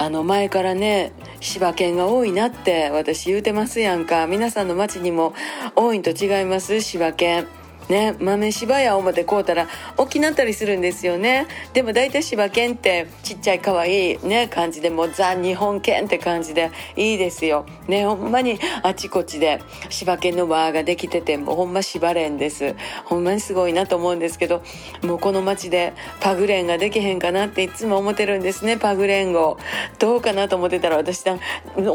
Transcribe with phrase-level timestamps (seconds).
[0.00, 4.26] あの前からね柴犬が多いなって私言うてますやんか。
[4.26, 5.34] 皆さんの町にも
[5.76, 7.46] 多いんと違います柴犬
[7.90, 9.66] ね豆柴や思って買うたら
[9.98, 11.46] 大きなったりするんですよね。
[11.74, 17.66] でも大体柴犬ってちっちゃい可愛いね感じでもうザ日本犬って感じでいいですよ。
[17.88, 22.76] ねほんまにあちこちで柴犬の輪ができててもうほんま柴連です。
[23.04, 24.62] ほんまにすごいなと思うんですけど
[25.02, 29.58] もうこの町でパグ連ができへんかなっていつも思ってるんですねパグ連号。
[29.98, 31.24] どうかなと思ってたら私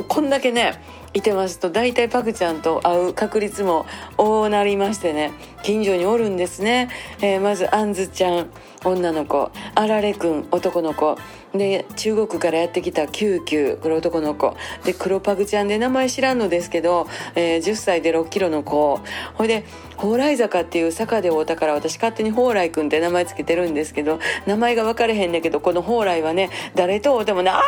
[0.07, 0.73] こんだけね
[1.15, 3.85] いてますと大体パグちゃんと会う確率も
[4.17, 5.31] 多なりましてね。
[5.63, 6.89] 近所におるんですね、
[7.21, 8.49] えー、まずあんずちゃん
[8.83, 9.49] 女の子。
[9.75, 11.17] あられくん男の子。
[11.53, 14.57] で中国からやってきたキューキューこれ男の子。
[14.83, 18.99] で黒パグちゃんで名前知らんのですけど、えー、10歳で6キロの子。
[19.35, 19.63] ほいで
[19.97, 27.61] 蓬莱坂っていう坂で会うたから私勝手に蓬莱くんって名前つけてるんですけど名前が分かれへんねんけどこの蓬莱はね誰と会うてもね「あ」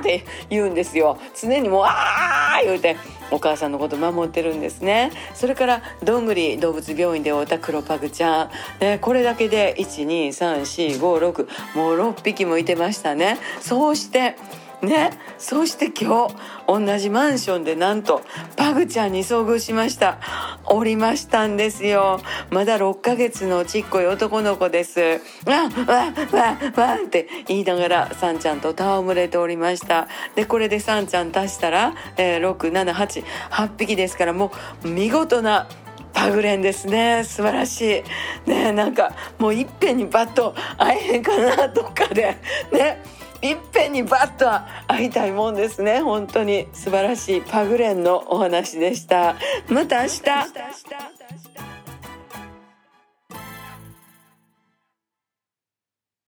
[0.00, 1.18] って言うんですよ。
[1.40, 2.96] 常にもう「ああ!」言うて
[3.30, 5.12] お母さんのこと守ってるんですね。
[5.34, 13.38] それからどんぐり動物病院で会うた黒パグちゃん、ね、これだけで12345 6もう6匹もいてましたね。
[13.60, 14.36] そうして
[14.82, 15.10] ね。
[15.38, 16.34] そして今日
[16.66, 18.22] 同じマンションでなんと
[18.56, 20.18] パグちゃんに遭遇しました。
[20.66, 22.20] おりましたんですよ。
[22.50, 25.00] まだ6ヶ月のちっこい男の子です。
[25.46, 30.08] わわわわって言いながらサンちゃんと戯れておりました。
[30.34, 34.52] でこれでサンちゃん足したら、えー、6788匹ですからも
[34.84, 35.68] う見事な
[36.12, 37.24] パグレンですね。
[37.24, 38.04] 素晴らし
[38.46, 38.50] い。
[38.50, 42.36] ねなんかもういっぺんにバッと会えへんかなどっかで。
[42.72, 43.19] ね。
[43.42, 44.46] いっぺんにバッと
[44.86, 46.00] 会いたいもんですね。
[46.00, 49.36] 本当に素晴らしいパグレンのお話でした。
[49.68, 50.20] また明日。